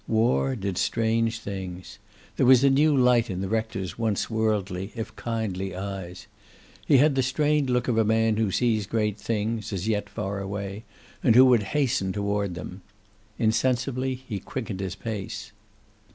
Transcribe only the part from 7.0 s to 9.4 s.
the strained look of a man who sees great